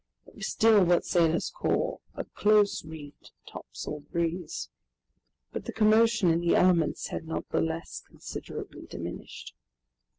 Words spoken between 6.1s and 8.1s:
in the elements had none the less